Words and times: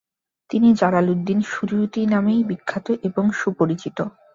তিনি 0.49 0.69
Jalaluddin 0.73 1.39
Suyuti 1.43 2.01
নামেই 2.05 2.41
বিখ্যাত 2.43 2.87
এবং 3.07 3.25
সুপরিচিত। 3.39 3.97